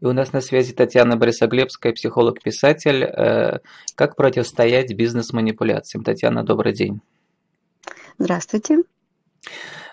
И 0.00 0.04
у 0.04 0.12
нас 0.12 0.32
на 0.32 0.40
связи 0.40 0.72
Татьяна 0.72 1.16
Борисоглебская, 1.16 1.92
психолог-писатель. 1.92 3.04
Э, 3.04 3.58
как 3.94 4.16
противостоять 4.16 4.94
бизнес-манипуляциям? 4.94 6.04
Татьяна, 6.04 6.44
добрый 6.44 6.72
день. 6.72 7.00
Здравствуйте. 8.18 8.82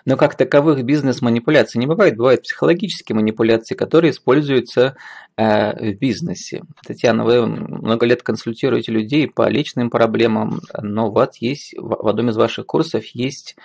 Но 0.04 0.18
как 0.18 0.36
таковых 0.36 0.84
бизнес-манипуляций 0.84 1.78
не 1.78 1.86
бывает. 1.86 2.16
Бывают 2.16 2.42
психологические 2.42 3.16
манипуляции, 3.16 3.74
которые 3.74 4.10
используются 4.10 4.96
э, 5.36 5.92
в 5.92 5.98
бизнесе. 5.98 6.62
Татьяна, 6.86 7.24
вы 7.24 7.46
много 7.46 8.04
лет 8.04 8.22
консультируете 8.22 8.92
людей 8.92 9.26
по 9.26 9.48
личным 9.48 9.88
проблемам, 9.88 10.60
но 10.78 11.10
вот 11.10 11.36
есть 11.36 11.74
в 11.78 12.06
одном 12.06 12.28
из 12.28 12.36
ваших 12.36 12.66
курсов 12.66 13.06
есть 13.06 13.56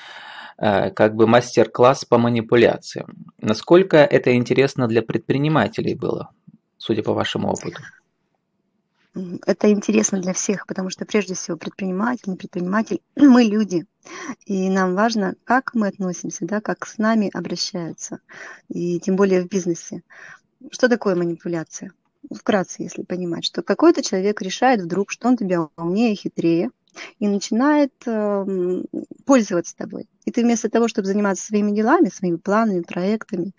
как 0.60 1.16
бы 1.16 1.26
мастер-класс 1.26 2.05
по 2.05 2.18
манипуляциям. 2.18 3.26
Насколько 3.38 3.98
это 3.98 4.36
интересно 4.36 4.88
для 4.88 5.02
предпринимателей 5.02 5.96
было, 5.96 6.32
судя 6.77 7.02
по 7.02 7.13
вашему 7.13 7.49
опыту? 7.49 7.82
Это 9.45 9.72
интересно 9.72 10.22
для 10.22 10.34
всех, 10.34 10.68
потому 10.68 10.90
что 10.90 11.05
прежде 11.05 11.34
всего 11.34 11.58
предприниматель, 11.58 12.30
не 12.30 12.35
предприниматель, 12.35 13.02
мы 13.16 13.44
люди. 13.44 13.85
И 14.45 14.70
нам 14.70 14.95
важно, 14.95 15.35
как 15.44 15.73
мы 15.73 15.88
относимся, 15.88 16.45
да, 16.45 16.62
как 16.62 16.85
с 16.85 16.98
нами 16.98 17.30
обращаются. 17.34 18.20
И 18.68 18.99
тем 18.99 19.16
более 19.16 19.41
в 19.41 19.48
бизнесе. 19.48 20.04
Что 20.71 20.90
такое 20.90 21.16
манипуляция? 21.16 21.91
Вкратце, 22.30 22.84
если 22.84 23.04
понимать, 23.04 23.46
что 23.46 23.64
какой-то 23.64 24.04
человек 24.04 24.42
решает 24.42 24.82
вдруг, 24.82 25.12
что 25.12 25.28
он 25.28 25.38
тебя 25.38 25.70
умнее, 25.78 26.16
хитрее, 26.16 26.70
и 27.20 27.28
начинает 27.28 27.94
э, 28.05 28.84
пользоваться 29.26 29.76
тобой. 29.76 30.08
И 30.26 30.32
ты 30.32 30.44
вместо 30.44 30.70
того, 30.70 30.88
чтобы 30.88 31.08
заниматься 31.08 31.46
своими 31.46 31.72
делами, 31.72 32.10
своими 32.10 32.38
планами, 32.38 32.82
проектами, 32.82 33.54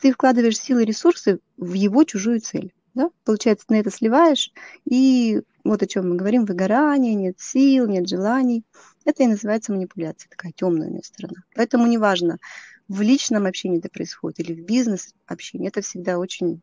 ты 0.00 0.12
вкладываешь 0.12 0.58
силы 0.58 0.82
и 0.82 0.86
ресурсы 0.86 1.40
в 1.56 1.72
его 1.72 2.04
чужую 2.04 2.40
цель. 2.40 2.72
Да? 2.94 3.10
Получается, 3.24 3.66
на 3.70 3.76
это 3.76 3.90
сливаешь, 3.90 4.52
и 4.84 5.42
вот 5.64 5.82
о 5.82 5.86
чем 5.86 6.10
мы 6.10 6.16
говорим, 6.16 6.44
выгорание, 6.44 7.14
нет 7.14 7.40
сил, 7.40 7.88
нет 7.88 8.08
желаний. 8.08 8.64
Это 9.04 9.24
и 9.24 9.26
называется 9.26 9.72
манипуляция, 9.72 10.28
такая 10.28 10.52
темная 10.52 10.90
у 10.90 11.02
сторона. 11.02 11.42
Поэтому 11.54 11.86
неважно, 11.86 12.38
в 12.86 13.00
личном 13.00 13.46
общении 13.46 13.78
это 13.78 13.88
происходит 13.88 14.40
или 14.40 14.54
в 14.54 14.64
бизнес-общении, 14.64 15.68
это 15.68 15.80
всегда 15.80 16.18
очень 16.18 16.60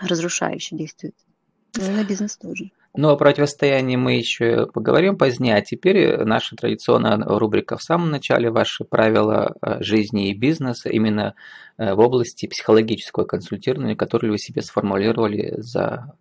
разрушающе 0.00 0.76
действует. 0.76 1.14
Ну 1.76 1.84
и 1.84 1.90
на 1.90 2.04
бизнес 2.04 2.36
тоже. 2.36 2.70
Ну, 2.94 3.08
о 3.08 3.16
противостоянии 3.16 3.96
мы 3.96 4.16
еще 4.16 4.66
поговорим 4.66 5.16
позднее, 5.16 5.56
а 5.56 5.62
теперь 5.62 6.24
наша 6.24 6.56
традиционная 6.56 7.16
рубрика 7.24 7.78
в 7.78 7.82
самом 7.82 8.10
начале, 8.10 8.50
ваши 8.50 8.84
правила 8.84 9.54
э, 9.62 9.82
жизни 9.82 10.28
и 10.28 10.34
бизнеса 10.34 10.90
именно 10.90 11.34
э, 11.78 11.94
в 11.94 12.00
области 12.00 12.46
психологического 12.46 13.24
консультирования, 13.24 13.96
которые 13.96 14.32
вы 14.32 14.38
себе 14.38 14.60
сформулировали 14.60 15.54
за, 15.56 16.14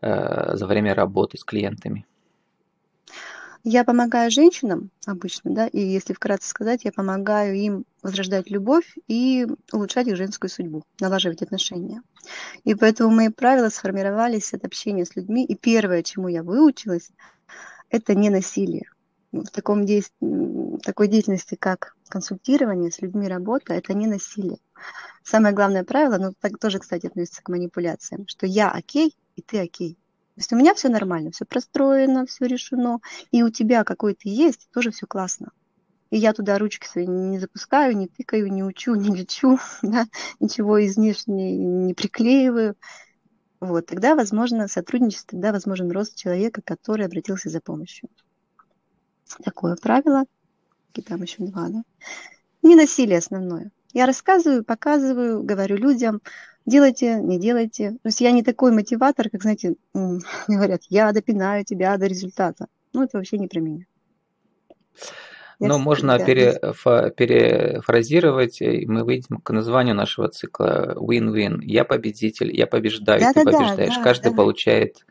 э, 0.00 0.54
за 0.54 0.66
время 0.68 0.94
работы 0.94 1.38
с 1.38 1.44
клиентами. 1.44 2.06
Я 3.68 3.82
помогаю 3.82 4.30
женщинам 4.30 4.92
обычно, 5.06 5.52
да, 5.52 5.66
и 5.66 5.80
если 5.80 6.12
вкратце 6.12 6.48
сказать, 6.48 6.84
я 6.84 6.92
помогаю 6.92 7.56
им 7.56 7.84
возрождать 8.00 8.48
любовь 8.48 8.94
и 9.08 9.44
улучшать 9.72 10.06
их 10.06 10.14
женскую 10.14 10.48
судьбу, 10.48 10.84
налаживать 11.00 11.42
отношения. 11.42 12.00
И 12.62 12.76
поэтому 12.76 13.10
мои 13.10 13.28
правила 13.28 13.68
сформировались 13.68 14.54
от 14.54 14.64
общения 14.64 15.04
с 15.04 15.16
людьми. 15.16 15.44
И 15.44 15.56
первое, 15.56 16.04
чему 16.04 16.28
я 16.28 16.44
выучилась, 16.44 17.10
это 17.90 18.14
не 18.14 18.30
насилие. 18.30 18.88
В 19.32 19.46
таком 19.46 19.84
действ... 19.84 20.12
такой 20.84 21.08
деятельности, 21.08 21.56
как 21.56 21.96
консультирование 22.08 22.92
с 22.92 23.00
людьми, 23.02 23.26
работа, 23.26 23.74
это 23.74 23.94
не 23.94 24.06
насилие. 24.06 24.58
Самое 25.24 25.52
главное 25.52 25.82
правило, 25.82 26.18
ну, 26.18 26.32
так 26.40 26.60
тоже, 26.60 26.78
кстати, 26.78 27.06
относится 27.06 27.42
к 27.42 27.48
манипуляциям, 27.48 28.28
что 28.28 28.46
я 28.46 28.70
окей, 28.70 29.16
и 29.34 29.42
ты 29.42 29.58
окей. 29.58 29.98
То 30.36 30.40
есть 30.40 30.52
у 30.52 30.56
меня 30.56 30.74
все 30.74 30.90
нормально, 30.90 31.30
все 31.30 31.46
простроено, 31.46 32.26
все 32.26 32.44
решено, 32.44 32.98
и 33.30 33.42
у 33.42 33.48
тебя 33.48 33.84
какой-то 33.84 34.28
есть, 34.28 34.68
тоже 34.70 34.90
все 34.90 35.06
классно. 35.06 35.50
И 36.10 36.18
я 36.18 36.34
туда 36.34 36.58
ручки 36.58 36.86
свои 36.86 37.06
не 37.06 37.38
запускаю, 37.38 37.96
не 37.96 38.06
тыкаю, 38.06 38.52
не 38.52 38.62
учу, 38.62 38.94
не 38.96 39.16
лечу, 39.16 39.58
да, 39.80 40.06
ничего 40.38 40.84
излишне 40.84 41.56
не 41.56 41.94
приклеиваю. 41.94 42.76
Вот, 43.60 43.86
тогда 43.86 44.14
возможно 44.14 44.68
сотрудничество, 44.68 45.30
тогда 45.30 45.52
возможен 45.52 45.90
рост 45.90 46.16
человека, 46.16 46.60
который 46.62 47.06
обратился 47.06 47.48
за 47.48 47.62
помощью. 47.62 48.10
Такое 49.42 49.74
правило. 49.76 50.24
И 50.92 51.00
там 51.00 51.22
еще 51.22 51.44
два, 51.44 51.68
да. 51.70 51.82
Не 52.62 52.76
насилие 52.76 53.16
основное. 53.16 53.70
Я 53.94 54.04
рассказываю, 54.04 54.66
показываю, 54.66 55.42
говорю 55.42 55.78
людям, 55.78 56.20
делайте, 56.66 57.16
не 57.16 57.38
делайте. 57.38 57.92
То 58.02 58.08
есть 58.08 58.20
я 58.20 58.30
не 58.32 58.42
такой 58.42 58.72
мотиватор, 58.72 59.30
как, 59.30 59.42
знаете, 59.42 59.76
говорят, 60.48 60.82
я 60.88 61.12
допинаю 61.12 61.64
тебя 61.64 61.96
до 61.96 62.06
результата. 62.06 62.66
Ну, 62.92 63.04
это 63.04 63.16
вообще 63.16 63.38
не 63.38 63.48
про 63.48 63.60
меня. 63.60 63.86
Но 65.58 65.78
можно 65.78 66.18
пере, 66.18 66.60
перефразировать, 67.16 68.60
и 68.60 68.84
мы 68.86 69.04
выйдем 69.04 69.38
к 69.38 69.50
названию 69.50 69.94
нашего 69.94 70.28
цикла 70.28 70.94
win-win. 70.96 71.60
Я 71.62 71.84
победитель, 71.84 72.54
я 72.54 72.66
побеждаю, 72.66 73.20
да, 73.20 73.32
ты 73.32 73.42
да, 73.42 73.52
побеждаешь. 73.52 73.96
Да, 73.96 74.02
Каждый 74.02 74.30
да. 74.32 74.36
получает 74.36 75.06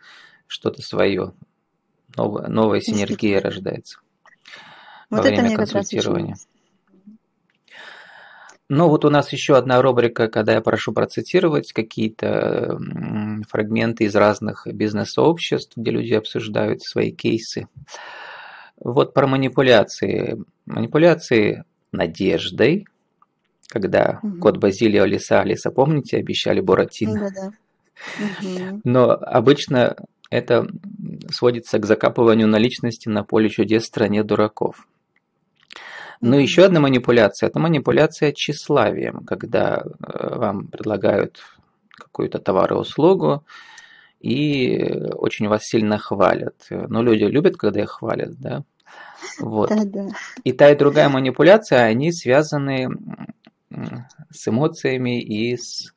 что-то 0.45 0.83
свое. 0.83 1.33
Новая, 2.15 2.47
новая 2.47 2.79
синергия 2.79 3.41
рождается 3.41 3.97
вот 5.09 5.17
во 5.17 5.23
время 5.23 5.55
консультирования. 5.55 6.35
Ну, 8.67 8.89
вот 8.89 9.05
у 9.05 9.09
нас 9.09 9.31
еще 9.31 9.57
одна 9.57 9.81
рубрика, 9.81 10.27
когда 10.27 10.53
я 10.53 10.61
прошу 10.61 10.91
процитировать 10.91 11.71
какие-то 11.71 12.79
фрагменты 13.47 14.05
из 14.05 14.15
разных 14.15 14.65
бизнес-сообществ, 14.65 15.77
где 15.77 15.91
люди 15.91 16.13
обсуждают 16.13 16.81
свои 16.81 17.11
кейсы. 17.11 17.67
Вот 18.77 19.13
про 19.13 19.27
манипуляции. 19.27 20.43
Манипуляции 20.65 21.63
надеждой, 21.91 22.87
когда 23.69 24.19
угу. 24.23 24.39
кот 24.39 24.57
Базилио 24.57 25.05
Лиса 25.05 25.41
Алиса, 25.41 25.69
помните, 25.69 26.17
обещали 26.17 26.59
Буратино? 26.59 27.29
Да, 27.29 27.51
да. 28.41 28.79
Но 28.83 29.11
обычно 29.11 29.95
это 30.29 30.67
сводится 31.29 31.77
к 31.79 31.85
закапыванию 31.85 32.47
наличности 32.47 33.09
на 33.09 33.23
поле 33.23 33.49
чудес 33.49 33.83
в 33.83 33.87
стране 33.87 34.23
дураков. 34.23 34.87
Но 36.25 36.39
еще 36.39 36.65
одна 36.65 36.79
манипуляция– 36.79 37.49
это 37.49 37.59
манипуляция 37.59 38.31
тщеславием, 38.31 39.23
когда 39.25 39.83
э, 39.83 40.37
вам 40.37 40.69
предлагают 40.69 41.39
какую-то 41.91 42.39
товар 42.39 42.73
и 42.73 42.75
услугу, 42.75 43.45
и 44.21 44.75
очень 45.13 45.47
вас 45.47 45.65
сильно 45.65 45.99
хвалят. 45.99 46.55
Но 46.71 47.03
люди 47.03 47.25
любят, 47.25 47.57
когда 47.57 47.83
их 47.83 47.91
хвалят, 47.91 48.39
да? 48.39 48.63
Вот. 49.39 49.69
Да, 49.69 49.85
да. 49.85 50.07
И 50.43 50.51
та, 50.51 50.71
и 50.71 50.75
другая 50.75 51.09
манипуляция, 51.09 51.83
они 51.83 52.11
связаны 52.11 52.89
с 54.31 54.47
эмоциями 54.47 55.21
и 55.21 55.55
с 55.55 55.93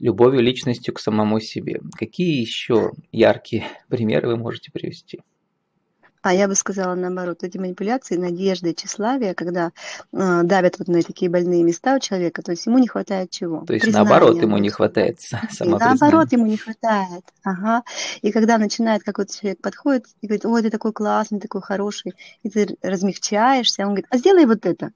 любовью 0.00 0.40
личностью 0.40 0.94
к 0.94 1.00
самому 1.00 1.40
себе. 1.40 1.82
Какие 1.98 2.40
еще 2.40 2.92
яркие 3.12 3.66
примеры 3.88 4.28
вы 4.28 4.38
можете 4.38 4.72
привести? 4.72 5.20
А 6.22 6.32
я 6.32 6.46
бы 6.46 6.54
сказала 6.54 6.94
наоборот, 6.94 7.42
эти 7.42 7.58
манипуляции, 7.58 8.16
надежды, 8.16 8.74
тщеславие, 8.74 9.34
когда 9.34 9.72
э, 10.12 10.40
давят 10.44 10.78
вот 10.78 10.86
на 10.86 11.02
такие 11.02 11.28
больные 11.28 11.64
места 11.64 11.96
у 11.96 11.98
человека, 11.98 12.42
то 12.42 12.52
есть 12.52 12.64
ему 12.66 12.78
не 12.78 12.86
хватает 12.86 13.30
чего? 13.30 13.64
То 13.64 13.74
есть 13.74 13.84
Признания, 13.84 14.08
наоборот 14.08 14.40
ему 14.40 14.58
не 14.58 14.70
хватает 14.70 15.18
Наоборот 15.60 16.32
ему 16.32 16.46
не 16.46 16.56
хватает, 16.56 17.24
ага. 17.42 17.82
И 18.22 18.30
когда 18.30 18.58
начинает 18.58 19.02
какой-то 19.02 19.36
человек 19.36 19.60
подходит 19.60 20.06
и 20.20 20.26
говорит, 20.28 20.46
ой, 20.46 20.62
ты 20.62 20.70
такой 20.70 20.92
классный, 20.92 21.40
такой 21.40 21.60
хороший, 21.60 22.14
и 22.44 22.48
ты 22.48 22.76
размягчаешься, 22.82 23.82
он 23.82 23.88
говорит, 23.88 24.06
а 24.10 24.16
сделай 24.16 24.46
вот 24.46 24.64
это. 24.64 24.92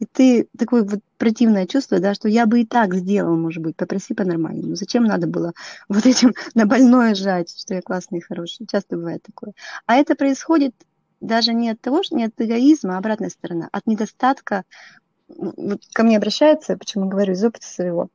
И 0.00 0.06
ты 0.06 0.48
такое 0.58 0.82
вот 0.82 1.00
противное 1.18 1.66
чувство, 1.66 2.00
да, 2.00 2.14
что 2.14 2.28
я 2.28 2.46
бы 2.46 2.60
и 2.60 2.66
так 2.66 2.94
сделал, 2.94 3.36
может 3.36 3.62
быть, 3.62 3.76
попроси 3.76 4.12
по-нормальному. 4.12 4.74
Зачем 4.74 5.04
надо 5.04 5.26
было 5.26 5.52
вот 5.88 6.04
этим 6.06 6.34
на 6.54 6.66
больное 6.66 7.14
жать, 7.14 7.54
что 7.56 7.74
я 7.74 7.82
классный 7.82 8.18
и 8.18 8.22
хороший. 8.22 8.66
Часто 8.66 8.96
бывает 8.96 9.22
такое. 9.22 9.52
А 9.86 9.96
это 9.96 10.14
происходит 10.14 10.74
даже 11.20 11.54
не 11.54 11.70
от 11.70 11.80
того, 11.80 12.02
что 12.02 12.16
не 12.16 12.24
от 12.24 12.32
эгоизма, 12.38 12.96
а 12.96 12.98
обратная 12.98 13.30
сторона, 13.30 13.68
от 13.72 13.86
недостатка. 13.86 14.64
Вот 15.28 15.80
ко 15.92 16.02
мне 16.02 16.16
обращаются, 16.16 16.76
почему 16.76 17.08
говорю 17.08 17.32
из 17.32 17.44
опыта 17.44 17.66
своего. 17.66 18.08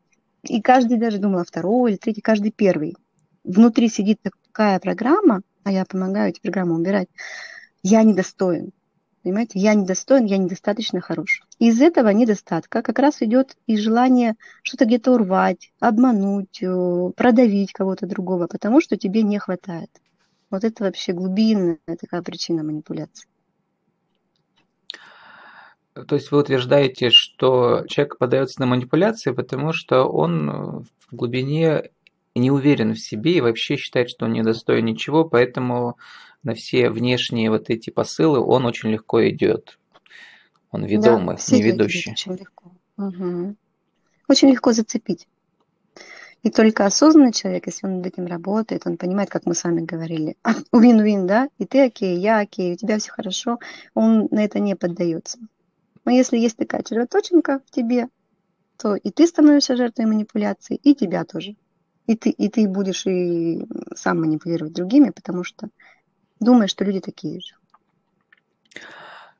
И 0.44 0.62
каждый 0.62 0.98
даже 0.98 1.18
думал, 1.18 1.44
второй 1.44 1.92
или 1.92 1.98
третий, 1.98 2.21
каждый 2.21 2.51
первый. 2.51 2.95
Внутри 3.44 3.89
сидит 3.89 4.19
такая 4.21 4.80
программа, 4.80 5.42
а 5.63 5.71
я 5.71 5.86
помогаю 5.86 6.30
эти 6.30 6.39
программы 6.39 6.75
убирать. 6.75 7.07
Я 7.83 8.04
недостоин. 8.04 8.71
Понимаете, 9.24 9.59
я 9.59 9.74
недостоин, 9.74 10.25
я 10.25 10.38
недостаточно 10.38 11.01
хорош. 11.01 11.42
Из 11.59 11.81
этого 11.81 12.07
недостатка 12.09 12.81
как 12.81 13.00
раз 13.00 13.21
идет 13.21 13.57
и 13.67 13.75
желание 13.75 14.35
что-то 14.63 14.85
где-то 14.85 15.11
урвать, 15.11 15.73
обмануть, 15.81 16.63
э, 16.63 17.11
продавить 17.17 17.73
кого-то 17.73 18.07
другого, 18.07 18.47
потому 18.47 18.79
что 18.79 18.95
тебе 18.95 19.23
не 19.23 19.39
хватает. 19.39 19.89
Вот 20.50 20.63
это 20.63 20.85
вообще 20.85 21.11
глубинная 21.11 21.77
такая 22.00 22.21
причина 22.21 22.63
манипуляции. 22.63 23.27
То 25.94 26.15
есть 26.15 26.31
вы 26.31 26.39
утверждаете, 26.39 27.09
что 27.09 27.83
человек 27.88 28.17
подается 28.17 28.61
на 28.61 28.65
манипуляции, 28.65 29.31
потому 29.31 29.73
что 29.73 30.06
он 30.06 30.85
в 31.09 31.15
глубине 31.15 31.89
не 32.35 32.51
уверен 32.51 32.94
в 32.94 33.00
себе 33.00 33.33
и 33.38 33.41
вообще 33.41 33.75
считает, 33.75 34.09
что 34.09 34.25
он 34.25 34.33
не 34.33 34.44
достоин 34.44 34.85
ничего, 34.85 35.25
поэтому 35.25 35.97
на 36.41 36.53
все 36.53 36.89
внешние 36.89 37.50
вот 37.50 37.69
эти 37.69 37.89
посылы 37.89 38.39
он 38.39 38.65
очень 38.65 38.91
легко 38.91 39.27
идет. 39.27 39.79
Он 40.71 40.86
ведомый, 40.86 41.36
да, 41.36 41.56
не 41.56 41.62
ведущий. 41.62 42.12
Очень 42.12 42.36
легко. 42.36 42.71
Угу. 42.98 43.56
Очень 44.27 44.50
легко 44.50 44.71
зацепить. 44.71 45.27
И 46.42 46.50
только 46.50 46.86
осознанный 46.86 47.33
человек, 47.33 47.66
если 47.66 47.86
он 47.86 47.98
над 47.98 48.07
этим 48.07 48.25
работает, 48.25 48.83
он 48.86 48.98
понимает, 48.98 49.30
как 49.30 49.45
мы 49.45 49.54
с 49.56 49.63
вами 49.63 49.81
говорили, 49.81 50.38
вин-вин, 50.71 51.27
да, 51.27 51.50
и 51.57 51.66
ты 51.66 51.86
окей, 51.86 52.18
я 52.18 52.39
окей, 52.39 52.74
у 52.74 52.77
тебя 52.77 52.98
все 52.98 53.12
хорошо, 53.12 53.60
он 53.94 54.27
на 54.31 54.45
это 54.45 54.60
не 54.60 54.75
поддается. 54.75 55.38
Но 56.06 56.12
если 56.12 56.38
есть 56.38 56.56
такая 56.56 56.83
червоточинка 56.83 57.62
в 57.66 57.71
тебе, 57.71 58.07
то 58.77 58.95
и 58.95 59.12
ты 59.12 59.27
становишься 59.27 59.75
жертвой 59.75 60.06
манипуляции, 60.06 60.80
и 60.81 60.95
тебя 60.95 61.25
тоже. 61.25 61.56
И 62.07 62.16
ты, 62.16 62.30
и 62.30 62.50
ты 62.50 62.68
будешь 62.68 63.06
и 63.06 63.66
сам 63.94 64.21
манипулировать 64.21 64.74
другими, 64.74 65.10
потому 65.10 65.44
что 65.44 65.69
думаешь, 66.39 66.71
что 66.71 66.86
люди 66.86 67.01
такие 67.01 67.42
же. 67.42 67.56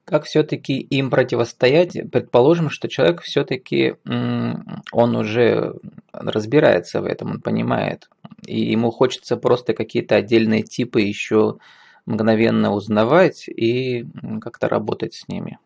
Как 0.10 0.24
все-таки 0.24 0.80
им 0.80 1.12
противостоять? 1.12 1.94
Предположим, 2.12 2.72
что 2.72 2.88
человек 2.90 3.22
все-таки, 3.22 3.94
он 4.04 5.16
уже 5.16 5.76
разбирается 6.12 7.02
в 7.02 7.06
этом, 7.06 7.30
он 7.34 7.42
понимает, 7.42 8.10
и 8.48 8.60
ему 8.60 8.90
хочется 8.90 9.38
просто 9.38 9.76
какие-то 9.76 10.16
отдельные 10.16 10.64
типы 10.64 11.02
еще 11.02 11.60
мгновенно 12.08 12.74
узнавать 12.74 13.48
и 13.48 14.08
как-то 14.42 14.68
работать 14.68 15.14
с 15.14 15.28
ними. 15.28 15.60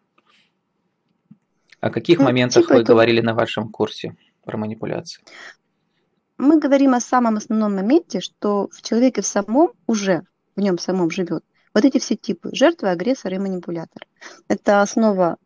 О 1.80 1.90
каких 1.90 2.20
ну, 2.20 2.26
моментах 2.26 2.64
типа 2.64 2.74
вы 2.74 2.82
это... 2.82 2.92
говорили 2.92 3.22
на 3.22 3.36
вашем 3.36 3.70
курсе 3.70 4.18
про 4.44 4.58
манипуляции? 4.58 5.24
Мы 6.38 6.60
говорим 6.60 6.94
о 6.96 7.00
самом 7.00 7.38
основном 7.38 7.78
моменте, 7.78 8.20
что 8.20 8.68
в 8.74 8.82
человеке 8.82 9.22
в 9.22 9.26
самом 9.26 9.70
уже, 9.88 10.24
в 10.58 10.60
нем 10.60 10.78
самом 10.80 11.10
живет 11.12 11.46
вот 11.74 11.86
эти 11.86 12.00
все 12.00 12.16
типы– 12.16 12.50
жертва, 12.54 12.92
агрессор 12.92 13.34
и 13.34 13.40
манипулятор. 13.40 14.08
Это 14.48 14.82
основа 14.82 15.38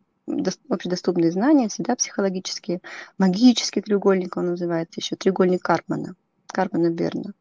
общедоступные 0.68 1.30
знания, 1.30 1.68
всегда 1.68 1.96
психологические. 1.96 2.80
Магический 3.16 3.80
треугольник 3.80 4.36
он 4.36 4.46
называется 4.48 5.00
еще, 5.00 5.16
треугольник 5.16 5.62
Карпмана, 5.62 6.14
Карпмана 6.46 6.90
Берна. 6.90 7.32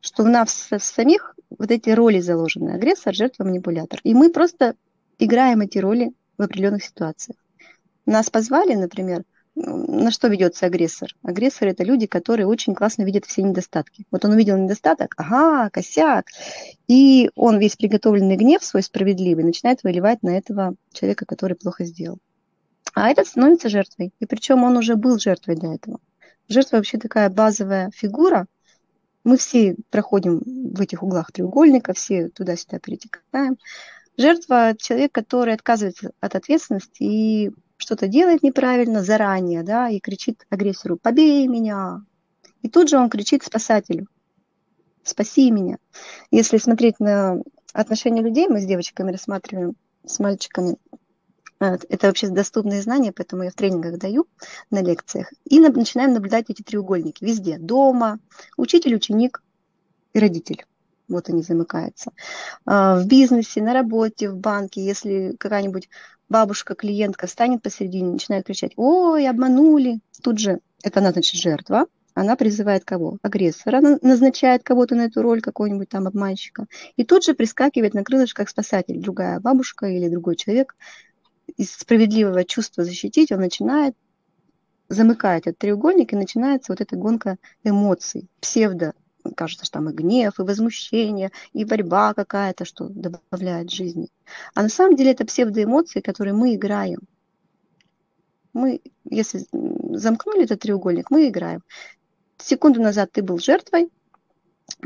Что 0.00 0.22
у 0.22 0.26
нас 0.26 0.70
самих 0.78 1.34
вот 1.58 1.70
эти 1.70 1.90
роли 1.90 2.20
заложены. 2.20 2.70
Агрессор, 2.70 3.14
жертва, 3.14 3.44
манипулятор. 3.44 4.00
И 4.04 4.14
мы 4.14 4.30
просто 4.30 4.74
играем 5.18 5.60
эти 5.60 5.78
роли 5.78 6.12
в 6.36 6.42
определенных 6.42 6.84
ситуациях. 6.84 7.38
Нас 8.06 8.28
позвали, 8.30 8.74
например, 8.74 9.24
на 9.54 10.10
что 10.10 10.28
ведется 10.28 10.66
агрессор? 10.66 11.14
Агрессор 11.22 11.68
это 11.68 11.84
люди, 11.84 12.06
которые 12.06 12.46
очень 12.46 12.74
классно 12.74 13.04
видят 13.04 13.24
все 13.24 13.42
недостатки. 13.42 14.04
Вот 14.10 14.24
он 14.24 14.32
увидел 14.32 14.56
недостаток, 14.56 15.14
ага, 15.16 15.70
косяк, 15.70 16.26
и 16.88 17.30
он 17.36 17.58
весь 17.58 17.76
приготовленный 17.76 18.36
гнев 18.36 18.64
свой 18.64 18.82
справедливый 18.82 19.44
начинает 19.44 19.82
выливать 19.84 20.22
на 20.22 20.36
этого 20.36 20.74
человека, 20.92 21.24
который 21.24 21.56
плохо 21.56 21.84
сделал. 21.84 22.18
А 22.94 23.10
этот 23.10 23.26
становится 23.26 23.68
жертвой. 23.68 24.12
И 24.18 24.26
причем 24.26 24.64
он 24.64 24.76
уже 24.76 24.96
был 24.96 25.18
жертвой 25.18 25.56
до 25.56 25.72
этого. 25.72 26.00
Жертва 26.48 26.76
вообще 26.76 26.98
такая 26.98 27.30
базовая 27.30 27.90
фигура. 27.94 28.46
Мы 29.22 29.36
все 29.36 29.76
проходим 29.90 30.42
в 30.74 30.80
этих 30.80 31.02
углах 31.02 31.32
треугольника, 31.32 31.94
все 31.94 32.28
туда-сюда 32.28 32.78
перетекаем. 32.78 33.56
Жертва– 34.16 34.74
человек, 34.78 35.12
который 35.12 35.54
отказывается 35.54 36.12
от 36.20 36.34
ответственности 36.36 37.02
и 37.02 37.50
что-то 37.76 38.08
делает 38.08 38.42
неправильно 38.42 39.02
заранее, 39.02 39.62
да, 39.62 39.88
и 39.88 40.00
кричит 40.00 40.46
агрессору 40.50 40.96
«побей 40.96 41.46
меня!» 41.46 42.04
И 42.62 42.68
тут 42.68 42.88
же 42.88 42.96
он 42.96 43.10
кричит 43.10 43.44
спасателю 43.44 44.06
«спаси 45.02 45.50
меня!» 45.50 45.78
Если 46.30 46.58
смотреть 46.58 47.00
на 47.00 47.42
отношения 47.72 48.22
людей, 48.22 48.48
мы 48.48 48.60
с 48.60 48.66
девочками 48.66 49.12
рассматриваем, 49.12 49.76
с 50.06 50.18
мальчиками, 50.18 50.76
э, 51.60 51.78
это 51.88 52.06
вообще 52.06 52.28
доступные 52.28 52.82
знания, 52.82 53.12
поэтому 53.12 53.42
я 53.42 53.50
в 53.50 53.54
тренингах 53.54 53.98
даю 53.98 54.26
на 54.70 54.82
лекциях. 54.82 55.32
И 55.44 55.60
начинаем 55.60 56.12
наблюдать 56.12 56.46
эти 56.48 56.62
треугольники 56.62 57.24
везде. 57.24 57.58
Дома, 57.58 58.18
учитель, 58.56 58.94
ученик 58.94 59.42
и 60.12 60.18
родитель. 60.18 60.64
Вот 61.08 61.28
они 61.28 61.42
замыкаются. 61.42 62.12
А, 62.64 62.98
в 62.98 63.06
бизнесе, 63.06 63.62
на 63.62 63.74
работе, 63.74 64.30
в 64.30 64.36
банке, 64.36 64.84
если 64.84 65.34
какая-нибудь 65.38 65.88
бабушка, 66.28 66.74
клиентка 66.74 67.26
встанет 67.26 67.62
посередине, 67.62 68.12
начинает 68.12 68.46
кричать, 68.46 68.72
ой, 68.76 69.28
обманули. 69.28 70.00
Тут 70.22 70.38
же, 70.38 70.60
это 70.82 71.00
она, 71.00 71.12
значит, 71.12 71.40
жертва, 71.40 71.86
она 72.14 72.36
призывает 72.36 72.84
кого? 72.84 73.18
Агрессора, 73.22 73.78
она 73.78 73.98
назначает 74.00 74.62
кого-то 74.62 74.94
на 74.94 75.02
эту 75.02 75.20
роль, 75.20 75.40
какого-нибудь 75.40 75.88
там 75.88 76.06
обманщика. 76.06 76.66
И 76.96 77.04
тут 77.04 77.24
же 77.24 77.34
прискакивает 77.34 77.92
на 77.92 78.04
крылышках 78.04 78.48
спасатель, 78.48 79.00
другая 79.00 79.40
бабушка 79.40 79.86
или 79.86 80.08
другой 80.08 80.36
человек. 80.36 80.76
Из 81.56 81.72
справедливого 81.72 82.44
чувства 82.44 82.84
защитить 82.84 83.32
он 83.32 83.40
начинает 83.40 83.94
замыкает 84.88 85.46
этот 85.46 85.58
треугольник, 85.58 86.12
и 86.12 86.16
начинается 86.16 86.72
вот 86.72 86.80
эта 86.80 86.94
гонка 86.94 87.38
эмоций, 87.64 88.28
псевдо 88.40 88.92
кажется, 89.36 89.64
что 89.64 89.74
там 89.74 89.88
и 89.88 89.92
гнев, 89.92 90.38
и 90.38 90.42
возмущение, 90.42 91.30
и 91.52 91.64
борьба 91.64 92.14
какая-то, 92.14 92.64
что 92.64 92.88
добавляет 92.88 93.70
жизни. 93.70 94.08
А 94.54 94.62
на 94.62 94.68
самом 94.68 94.96
деле 94.96 95.12
это 95.12 95.24
псевдоэмоции, 95.24 96.00
которые 96.00 96.34
мы 96.34 96.54
играем. 96.54 97.00
Мы, 98.52 98.80
если 99.04 99.44
замкнули 99.96 100.44
этот 100.44 100.60
треугольник, 100.60 101.10
мы 101.10 101.28
играем. 101.28 101.62
Секунду 102.38 102.80
назад 102.80 103.10
ты 103.12 103.22
был 103.22 103.38
жертвой, 103.38 103.90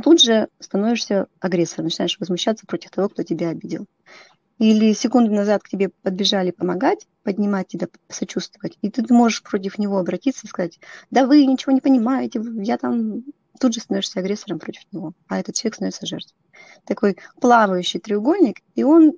тут 0.02 0.20
же 0.20 0.48
становишься 0.58 1.26
агрессором, 1.40 1.84
начинаешь 1.84 2.18
возмущаться 2.18 2.66
против 2.66 2.90
того, 2.90 3.08
кто 3.08 3.22
тебя 3.22 3.50
обидел. 3.50 3.86
Или 4.58 4.92
секунду 4.92 5.32
назад 5.32 5.62
к 5.62 5.68
тебе 5.68 5.90
подбежали 6.02 6.50
помогать, 6.50 7.06
поднимать 7.22 7.68
тебя, 7.68 7.86
сочувствовать, 8.08 8.76
и 8.82 8.90
ты 8.90 9.04
можешь 9.12 9.42
против 9.42 9.78
него 9.78 9.98
обратиться 9.98 10.46
и 10.46 10.48
сказать, 10.48 10.80
да 11.10 11.26
вы 11.26 11.46
ничего 11.46 11.72
не 11.72 11.80
понимаете, 11.80 12.42
я 12.56 12.76
там 12.76 13.22
тут 13.58 13.74
же 13.74 13.80
становишься 13.80 14.20
агрессором 14.20 14.58
против 14.58 14.82
него, 14.92 15.12
а 15.28 15.38
этот 15.38 15.54
человек 15.54 15.74
становится 15.74 16.06
жертвой. 16.06 16.36
Такой 16.84 17.16
плавающий 17.40 18.00
треугольник, 18.00 18.58
и 18.74 18.84
он, 18.84 19.12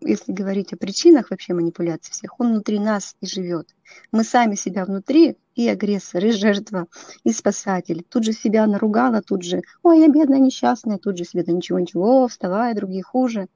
если 0.00 0.32
говорить 0.32 0.72
о 0.72 0.76
причинах 0.76 1.30
вообще 1.30 1.54
манипуляции 1.54 2.12
всех, 2.12 2.38
он 2.38 2.48
внутри 2.48 2.78
нас 2.78 3.16
и 3.20 3.26
живет. 3.26 3.74
Мы 4.12 4.24
сами 4.24 4.54
себя 4.54 4.84
внутри 4.84 5.36
и 5.54 5.68
агрессор, 5.68 6.24
и 6.24 6.32
жертва, 6.32 6.86
и 7.24 7.32
спасатель. 7.32 8.04
Тут 8.08 8.24
же 8.24 8.32
себя 8.32 8.66
наругала, 8.66 9.22
тут 9.22 9.42
же, 9.42 9.62
ой, 9.82 10.00
я 10.00 10.08
бедная, 10.08 10.38
несчастная, 10.38 10.98
тут 10.98 11.16
же 11.18 11.24
себе, 11.24 11.44
да 11.44 11.52
ничего-ничего, 11.52 12.28
вставай, 12.28 12.74
другие 12.74 13.02
хуже. 13.02 13.48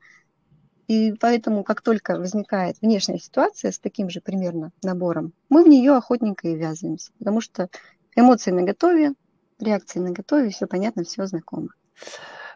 И 0.91 1.15
поэтому, 1.21 1.63
как 1.63 1.83
только 1.83 2.19
возникает 2.19 2.77
внешняя 2.81 3.19
ситуация 3.19 3.71
с 3.71 3.79
таким 3.79 4.11
же 4.11 4.21
примерно 4.21 4.73
набором, 4.83 5.35
мы 5.49 5.63
в 5.63 5.69
нее 5.69 5.93
охотненько 5.93 6.49
и 6.49 6.57
ввязываемся, 6.57 7.13
потому 7.19 7.41
что 7.41 7.69
эмоции 8.17 8.51
на 8.51 8.63
готове, 8.63 9.13
реакции 9.63 10.01
на 10.01 10.13
готове, 10.13 10.51
все 10.51 10.67
понятно, 10.67 11.05
все 11.05 11.27
знакомо. 11.27 11.69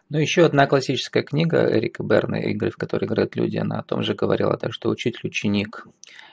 Ну, 0.09 0.19
еще 0.19 0.45
одна 0.45 0.67
классическая 0.67 1.23
книга 1.23 1.67
Эрика 1.71 2.03
Берна 2.03 2.39
«Игры, 2.39 2.69
в 2.69 2.77
которые 2.77 3.07
играют 3.07 3.35
люди», 3.35 3.57
она 3.57 3.79
о 3.79 3.83
том 3.83 4.03
же 4.03 4.13
говорила, 4.13 4.55
так 4.55 4.71
что 4.71 4.89
учитель, 4.89 5.27
ученик 5.27 5.87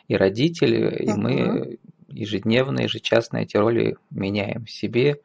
и 0.09 0.17
родитель, 0.17 1.03
и 1.03 1.09
uh-huh. 1.09 1.17
мы 1.17 1.79
ежедневно, 2.09 2.81
ежечасно 2.81 3.39
эти 3.39 3.57
роли 3.57 3.97
меняем 4.11 4.67
в 4.67 4.71
себе 4.71 5.21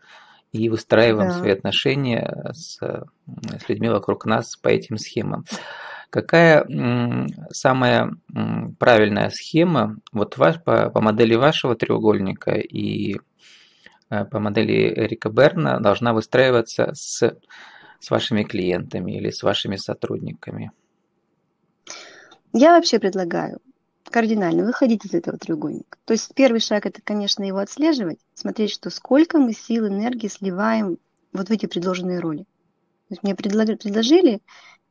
и 0.54 0.70
выстраиваем 0.70 1.30
да. 1.30 1.38
свои 1.38 1.52
отношения 1.52 2.52
с, 2.54 2.78
с 2.78 3.70
людьми 3.70 3.90
вокруг 3.90 4.26
нас 4.26 4.56
по 4.56 4.70
этим 4.70 4.98
схемам. 4.98 5.44
Какая 6.10 6.66
самая 7.52 8.12
правильная 8.80 9.30
схема 9.30 9.98
вот 10.14 10.38
ваш, 10.38 10.64
по, 10.64 10.90
по 10.90 11.02
модели 11.02 11.36
вашего 11.36 11.76
треугольника 11.76 12.52
и 12.52 13.18
по 14.10 14.40
модели 14.40 14.94
Эрика 14.94 15.30
Берна 15.30 15.80
должна 15.80 16.14
выстраиваться 16.14 16.92
с, 16.94 17.38
с 18.00 18.10
вашими 18.10 18.44
клиентами 18.44 19.18
или 19.18 19.30
с 19.30 19.44
вашими 19.44 19.76
сотрудниками? 19.76 20.72
Я 22.54 22.72
вообще 22.72 23.00
предлагаю 23.00 23.60
кардинально 24.10 24.64
выходить 24.64 25.06
из 25.06 25.14
этого 25.14 25.38
треугольника. 25.38 25.98
То 26.06 26.14
есть 26.14 26.34
первый 26.34 26.60
шаг 26.60 26.86
это, 26.86 27.02
конечно, 27.04 27.44
его 27.44 27.60
отслеживать, 27.60 28.20
смотреть, 28.34 28.72
что 28.72 28.90
сколько 28.90 29.38
мы 29.38 29.54
сил, 29.54 29.88
энергии 29.88 30.28
сливаем 30.28 30.98
вот 31.34 31.50
в 31.50 31.52
эти 31.52 31.66
предложенные 31.66 32.20
роли. 32.20 32.44
То 33.10 33.14
есть 33.14 33.24
мне 33.24 33.36
предложили, 33.36 34.40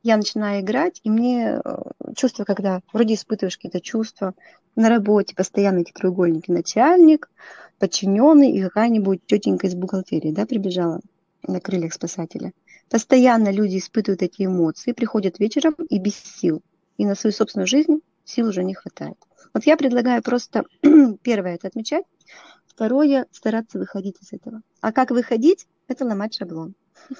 я 0.03 0.17
начинаю 0.17 0.61
играть, 0.61 1.01
и 1.03 1.09
мне 1.09 1.59
э, 1.63 1.77
чувство, 2.15 2.43
когда 2.43 2.81
вроде 2.93 3.15
испытываешь 3.15 3.57
какие-то 3.57 3.81
чувства 3.81 4.33
на 4.75 4.89
работе, 4.89 5.35
постоянно 5.35 5.79
эти 5.79 5.91
треугольники, 5.91 6.51
начальник, 6.51 7.29
подчиненный 7.79 8.51
и 8.51 8.61
какая-нибудь 8.61 9.21
тетенька 9.25 9.67
из 9.67 9.75
бухгалтерии, 9.75 10.31
да, 10.31 10.45
прибежала 10.45 10.99
на 11.47 11.59
крыльях 11.59 11.93
спасателя. 11.93 12.53
Постоянно 12.89 13.51
люди 13.51 13.77
испытывают 13.77 14.21
эти 14.21 14.45
эмоции, 14.45 14.93
приходят 14.93 15.39
вечером 15.39 15.75
и 15.89 15.99
без 15.99 16.15
сил. 16.15 16.61
И 16.97 17.05
на 17.05 17.15
свою 17.15 17.33
собственную 17.33 17.67
жизнь 17.67 18.01
сил 18.23 18.47
уже 18.47 18.63
не 18.63 18.73
хватает. 18.73 19.17
Вот 19.53 19.65
я 19.65 19.77
предлагаю 19.77 20.21
просто 20.21 20.65
первое 21.21 21.55
это 21.55 21.67
отмечать, 21.67 22.05
второе 22.65 23.25
стараться 23.31 23.77
выходить 23.77 24.17
из 24.21 24.33
этого. 24.33 24.61
А 24.81 24.91
как 24.91 25.11
выходить? 25.11 25.67
это 25.87 26.05
ломать 26.05 26.35
шаблон. 26.35 26.75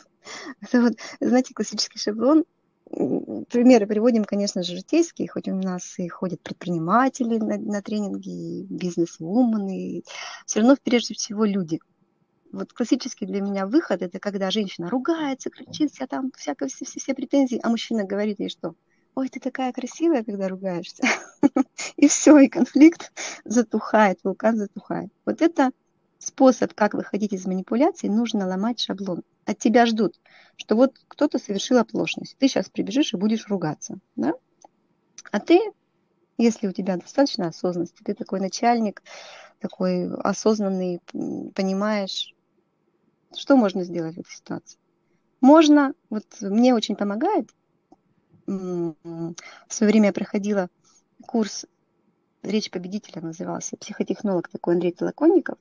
Это 0.62 0.82
вот, 0.82 0.94
знаете, 1.20 1.54
классический 1.54 2.00
шаблон. 2.00 2.44
Примеры 2.90 3.86
приводим, 3.86 4.24
конечно 4.24 4.64
же, 4.64 4.76
житейские, 4.76 5.28
хоть 5.28 5.48
у 5.48 5.56
нас 5.56 6.00
и 6.00 6.08
ходят 6.08 6.42
предприниматели 6.42 7.38
на, 7.38 7.58
на 7.58 7.82
тренинги, 7.82 8.62
и 8.62 8.64
бизнес-вумены, 8.64 10.04
все 10.46 10.60
равно 10.60 10.78
прежде 10.82 11.14
всего 11.14 11.46
люди. 11.46 11.80
Вот 12.52 12.72
классический 12.72 13.26
для 13.26 13.42
меня 13.42 13.68
выход– 13.68 14.02
это 14.04 14.20
когда 14.20 14.52
женщина 14.52 14.90
ругается, 14.90 15.50
кричит, 15.50 15.92
вся 15.92 16.08
там 16.08 16.32
всякое, 16.36 16.70
все, 16.70 16.86
все, 16.86 17.00
все 17.00 17.14
претензии, 17.14 17.60
а 17.62 17.70
мужчина 17.70 18.06
говорит 18.06 18.40
ей 18.40 18.50
что? 18.50 18.74
Ой, 19.16 19.30
ты 19.30 19.40
такая 19.40 19.74
красивая, 19.74 20.24
когда 20.24 20.48
ругаешься. 20.48 21.04
И 21.98 22.08
все, 22.08 22.38
и 22.38 22.48
конфликт 22.48 23.12
затухает, 23.46 24.20
вулкан 24.24 24.58
затухает. 24.58 25.12
Вот 25.26 25.42
это 25.42 25.72
способ, 26.20 26.74
как 26.74 26.94
выходить 26.94 27.34
из 27.34 27.46
манипуляций, 27.46 28.10
нужно 28.10 28.48
ломать 28.48 28.80
шаблон. 28.80 29.24
От 29.46 29.60
тебя 29.60 29.86
ждут, 29.86 30.20
что 30.56 30.76
вот 30.76 30.96
кто-то 31.08 31.40
совершил 31.40 31.78
оплошность. 31.78 32.36
Ты 32.38 32.48
сейчас 32.48 32.70
прибежишь 32.70 33.14
и 33.14 33.18
будешь 33.18 33.48
ругаться. 33.48 34.00
Да? 34.16 34.34
А 35.32 35.40
ты, 35.40 35.60
если 36.38 36.68
у 36.68 36.72
тебя 36.72 36.98
достаточно 36.98 37.48
осознанности, 37.48 38.04
ты 38.04 38.14
такой 38.14 38.40
начальник, 38.40 39.04
такой 39.60 40.14
осознанный, 40.22 41.02
понимаешь, 41.12 42.34
что 43.36 43.56
можно 43.56 43.84
сделать 43.84 44.16
в 44.16 44.20
этой 44.20 44.32
ситуации? 44.32 44.80
Можно, 45.42 45.94
вот 46.10 46.26
мне 46.42 46.74
очень 46.74 46.96
помогает, 46.96 47.50
в 48.48 48.96
свое 49.70 49.92
время 49.92 50.08
я 50.08 50.14
проходила 50.14 50.70
курс 51.26 51.66
«Речь 52.44 52.72
победителя» 52.72 53.22
назывался, 53.22 53.76
психотехнолог 53.78 54.48
такой 54.48 54.76
Андрей 54.76 54.94
Толоконников, 54.94 55.58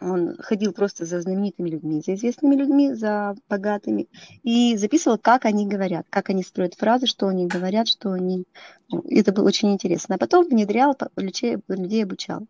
он 0.00 0.36
ходил 0.38 0.72
просто 0.72 1.04
за 1.04 1.20
знаменитыми 1.20 1.70
людьми, 1.70 2.02
за 2.04 2.14
известными 2.14 2.54
людьми, 2.54 2.94
за 2.94 3.36
богатыми, 3.48 4.08
и 4.42 4.76
записывал, 4.76 5.18
как 5.18 5.44
они 5.44 5.66
говорят, 5.66 6.06
как 6.10 6.30
они 6.30 6.42
строят 6.42 6.74
фразы, 6.74 7.06
что 7.06 7.28
они 7.28 7.46
говорят, 7.46 7.88
что 7.88 8.12
они... 8.12 8.44
Ну, 8.90 9.04
это 9.08 9.32
было 9.32 9.46
очень 9.46 9.72
интересно. 9.72 10.14
А 10.14 10.18
потом 10.18 10.48
внедрял, 10.48 10.96
людей, 11.16 11.58
людей 11.68 12.04
обучал. 12.04 12.46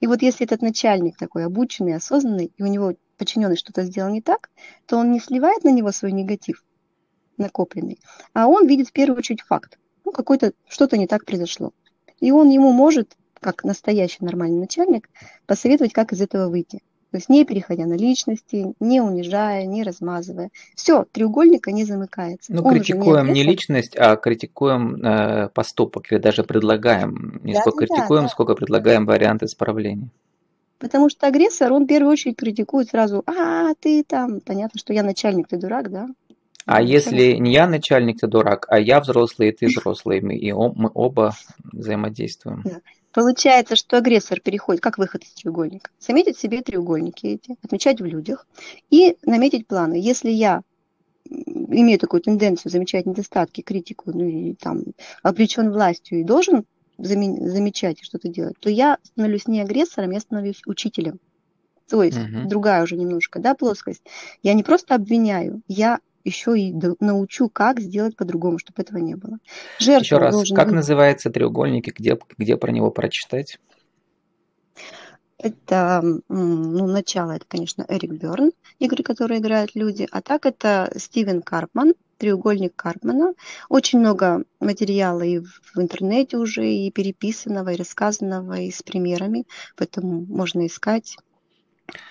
И 0.00 0.06
вот 0.06 0.22
если 0.22 0.46
этот 0.46 0.62
начальник 0.62 1.16
такой 1.16 1.44
обученный, 1.44 1.94
осознанный, 1.94 2.52
и 2.56 2.62
у 2.62 2.66
него 2.66 2.94
подчиненный 3.18 3.56
что-то 3.56 3.82
сделал 3.82 4.10
не 4.10 4.22
так, 4.22 4.50
то 4.86 4.96
он 4.96 5.12
не 5.12 5.20
сливает 5.20 5.64
на 5.64 5.70
него 5.70 5.92
свой 5.92 6.12
негатив 6.12 6.64
накопленный, 7.36 7.98
а 8.32 8.46
он 8.46 8.66
видит 8.66 8.88
в 8.88 8.92
первую 8.92 9.18
очередь 9.18 9.42
факт. 9.42 9.78
Ну, 10.04 10.12
какой-то 10.12 10.52
что-то 10.68 10.96
не 10.96 11.06
так 11.06 11.24
произошло. 11.24 11.72
И 12.20 12.30
он 12.30 12.48
ему 12.48 12.72
может 12.72 13.16
как 13.46 13.62
настоящий 13.62 14.24
нормальный 14.24 14.58
начальник, 14.58 15.08
посоветовать, 15.46 15.92
как 15.92 16.12
из 16.12 16.20
этого 16.20 16.48
выйти. 16.48 16.80
То 17.12 17.18
есть 17.18 17.28
не 17.28 17.44
переходя 17.44 17.86
на 17.86 17.96
личности, 17.96 18.74
не 18.80 19.00
унижая, 19.00 19.64
не 19.66 19.84
размазывая. 19.84 20.50
Все, 20.74 21.06
треугольника 21.12 21.70
не 21.70 21.84
замыкается. 21.84 22.52
Ну, 22.52 22.64
Он 22.64 22.74
критикуем 22.74 23.28
не, 23.28 23.34
не 23.34 23.42
личность, 23.44 23.96
а 23.96 24.16
критикуем 24.16 24.96
э, 24.96 25.48
поступок 25.50 26.10
или 26.10 26.18
даже 26.18 26.42
предлагаем. 26.42 27.40
Не 27.44 27.52
да, 27.52 27.60
сколько 27.60 27.86
да, 27.86 27.94
критикуем, 27.94 28.22
да. 28.24 28.28
сколько 28.28 28.54
предлагаем 28.56 29.06
вариант 29.06 29.44
исправления. 29.44 30.08
Потому 30.80 31.08
что 31.08 31.28
агрессор, 31.28 31.72
он 31.72 31.84
в 31.84 31.86
первую 31.86 32.10
очередь 32.10 32.36
критикует 32.36 32.88
сразу, 32.88 33.22
а, 33.26 33.74
ты 33.78 34.02
там, 34.02 34.40
понятно, 34.40 34.80
что 34.80 34.92
я 34.92 35.04
начальник, 35.04 35.46
ты 35.46 35.56
дурак, 35.56 35.92
да? 35.92 36.08
А 36.66 36.80
ну, 36.80 36.86
если 36.86 37.36
не 37.36 37.52
я 37.52 37.68
начальник, 37.68 38.20
ты 38.20 38.26
дурак, 38.26 38.66
а 38.68 38.78
я 38.78 39.00
взрослый, 39.00 39.50
и 39.50 39.52
ты 39.52 39.66
взрослый, 39.66 40.18
и 40.18 40.52
мы 40.52 40.90
оба 40.94 41.34
взаимодействуем. 41.72 42.62
Да. 42.64 42.80
Получается, 43.12 43.76
что 43.76 43.96
агрессор 43.96 44.40
переходит, 44.40 44.82
как 44.82 44.98
выход 44.98 45.22
из 45.22 45.30
треугольника, 45.30 45.90
заметить 46.00 46.36
себе 46.36 46.60
треугольники 46.60 47.26
эти, 47.26 47.56
отмечать 47.62 48.00
в 48.00 48.04
людях 48.04 48.46
и 48.90 49.16
наметить 49.24 49.66
планы. 49.66 49.94
Если 49.94 50.28
я 50.28 50.62
имею 51.30 51.98
такую 51.98 52.20
тенденцию 52.20 52.70
замечать 52.72 53.06
недостатки, 53.06 53.60
критику, 53.60 54.10
ну 54.12 54.24
и 54.24 54.54
там 54.54 54.82
облечен 55.22 55.72
властью 55.72 56.20
и 56.20 56.24
должен 56.24 56.66
замечать 56.98 58.00
и 58.00 58.04
что-то 58.04 58.28
делать, 58.28 58.56
то 58.58 58.68
я 58.68 58.98
становлюсь 59.02 59.46
не 59.46 59.60
агрессором, 59.60 60.10
я 60.10 60.20
становлюсь 60.20 60.62
учителем. 60.66 61.18
То 61.88 62.02
есть 62.02 62.18
угу. 62.18 62.48
другая 62.48 62.82
уже 62.82 62.96
немножко, 62.96 63.38
да, 63.38 63.54
плоскость. 63.54 64.02
Я 64.42 64.54
не 64.54 64.64
просто 64.64 64.94
обвиняю, 64.94 65.62
я 65.68 66.00
еще 66.26 66.58
и 66.58 66.74
научу, 67.00 67.48
как 67.48 67.80
сделать 67.80 68.16
по-другому, 68.16 68.58
чтобы 68.58 68.82
этого 68.82 68.98
не 68.98 69.14
было. 69.14 69.38
Жертва 69.78 70.04
еще 70.04 70.18
раз, 70.18 70.50
как 70.50 70.66
быть... 70.66 70.76
называется 70.76 71.30
треугольник 71.30 71.88
и 71.88 71.92
где, 71.92 72.18
где 72.36 72.56
про 72.56 72.70
него 72.70 72.90
прочитать? 72.90 73.58
Это, 75.38 76.02
ну, 76.28 76.86
начало, 76.86 77.32
это, 77.32 77.44
конечно, 77.46 77.84
Эрик 77.88 78.12
Берн, 78.12 78.52
игры, 78.78 79.02
которые 79.02 79.40
играют 79.40 79.74
люди, 79.74 80.08
а 80.10 80.22
так 80.22 80.46
это 80.46 80.90
Стивен 80.96 81.42
Карпман, 81.42 81.92
треугольник 82.16 82.74
Карпмана. 82.74 83.34
Очень 83.68 84.00
много 84.00 84.44
материала 84.60 85.20
и 85.20 85.40
в 85.40 85.78
интернете 85.78 86.38
уже, 86.38 86.66
и 86.66 86.90
переписанного, 86.90 87.74
и 87.74 87.76
рассказанного, 87.76 88.60
и 88.60 88.70
с 88.70 88.82
примерами, 88.82 89.44
поэтому 89.76 90.24
можно 90.26 90.66
искать 90.66 91.18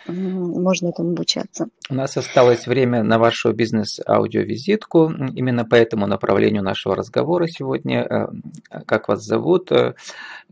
можно 0.07 0.89
этому 0.89 1.11
обучаться. 1.11 1.67
У 1.89 1.95
нас 1.95 2.17
осталось 2.17 2.67
время 2.67 3.03
на 3.03 3.19
вашу 3.19 3.53
бизнес-аудиовизитку. 3.53 5.11
Именно 5.11 5.65
по 5.65 5.75
этому 5.75 6.07
направлению 6.07 6.63
нашего 6.63 6.95
разговора 6.95 7.47
сегодня. 7.47 8.03
Э, 8.03 8.81
как 8.85 9.07
вас 9.07 9.23
зовут, 9.23 9.71
э, 9.71 9.95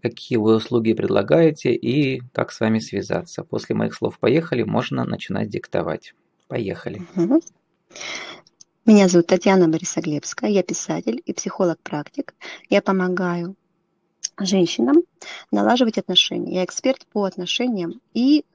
какие 0.01 0.38
вы 0.38 0.56
услуги 0.56 0.94
предлагаете 0.94 1.74
и 1.74 2.22
как 2.34 2.51
с 2.51 2.60
вами 2.60 2.80
связаться. 2.80 3.44
После 3.44 3.75
моих 3.75 3.94
слов 3.94 4.20
«поехали» 4.20 4.63
можно 4.63 5.03
начинать 5.06 5.50
диктовать. 5.50 6.13
Поехали. 6.48 7.01
Меня 8.86 9.08
зовут 9.08 9.27
Татьяна 9.27 9.70
Борисоглебская, 9.70 10.50
я 10.50 10.62
писатель 10.62 11.22
и 11.25 11.34
психолог-практик. 11.34 12.34
Я 12.70 12.82
помогаю 12.82 13.56
женщинам 14.40 15.04
налаживать 15.52 15.98
отношения. 15.98 16.56
Я 16.56 16.66
эксперт 16.66 17.06
по 17.12 17.24
отношениям 17.24 18.02
и 18.13 18.46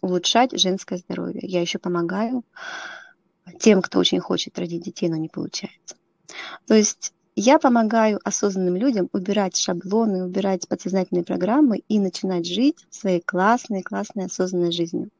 улучшать 0.00 0.58
женское 0.58 0.98
здоровье. 0.98 1.40
Я 1.42 1.60
еще 1.60 1.78
помогаю 1.78 2.44
тем, 3.58 3.82
кто 3.82 3.98
очень 3.98 4.20
хочет 4.20 4.58
родить 4.58 4.84
детей, 4.84 5.08
но 5.08 5.16
не 5.16 5.28
получается. 5.28 5.96
То 6.66 6.74
есть 6.74 7.12
я 7.36 7.58
помогаю 7.58 8.20
осознанным 8.24 8.76
людям 8.76 9.08
убирать 9.12 9.56
шаблоны, 9.56 10.24
убирать 10.24 10.68
подсознательные 10.68 11.24
программы 11.24 11.78
и 11.88 11.98
начинать 11.98 12.46
жить 12.46 12.86
своей 12.90 13.20
классной, 13.20 13.82
классной 13.82 14.26
осознанной 14.26 14.72
жизнью, 14.72 15.10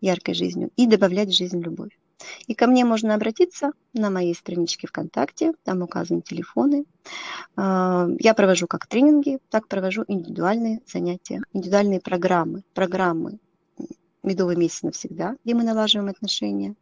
яркой 0.00 0.34
жизнью 0.34 0.70
и 0.76 0.86
добавлять 0.86 1.28
в 1.28 1.36
жизнь 1.36 1.60
любовь. 1.60 1.96
И 2.46 2.54
ко 2.54 2.66
мне 2.66 2.84
можно 2.84 3.14
обратиться 3.14 3.72
на 3.94 4.10
моей 4.10 4.34
страничке 4.34 4.86
ВКонтакте, 4.86 5.52
там 5.64 5.82
указаны 5.82 6.22
телефоны. 6.22 6.84
А, 7.56 8.08
я 8.18 8.34
провожу 8.34 8.66
как 8.66 8.86
тренинги, 8.86 9.38
так 9.50 9.68
провожу 9.68 10.04
индивидуальные 10.08 10.80
занятия, 10.86 11.40
индивидуальные 11.52 12.00
программы, 12.00 12.64
программы 12.74 13.38
«Медовый 14.22 14.56
месяц 14.56 14.82
навсегда», 14.82 15.36
где 15.44 15.54
мы 15.54 15.64
налаживаем 15.64 16.08
отношения, 16.08 16.74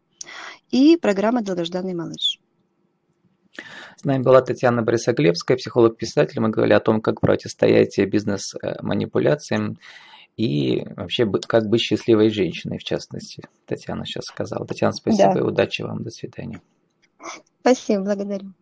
и 0.71 0.97
программа 0.97 1.43
«Долгожданный 1.43 1.95
малыш». 1.95 2.39
С 3.97 4.05
нами 4.05 4.23
была 4.23 4.41
Татьяна 4.41 4.83
Борисоглебская, 4.83 5.57
психолог-писатель. 5.57 6.41
Мы 6.41 6.49
говорили 6.49 6.75
о 6.75 6.81
том, 6.81 7.01
как 7.01 7.21
противостоять 7.21 7.99
бизнес-манипуляциям 7.99 9.79
и 10.41 10.87
вообще 10.97 11.31
как 11.47 11.69
быть 11.69 11.83
счастливой 11.83 12.31
женщиной, 12.31 12.79
в 12.79 12.85
частности, 12.85 13.43
Татьяна 13.67 14.07
сейчас 14.07 14.25
сказала. 14.25 14.67
Татьяна, 14.67 14.95
спасибо 14.95 15.35
да. 15.35 15.41
и 15.41 15.43
удачи 15.43 15.83
вам. 15.83 16.03
До 16.03 16.11
свидания. 16.11 16.63
Спасибо, 17.61 18.05
благодарю. 18.05 18.55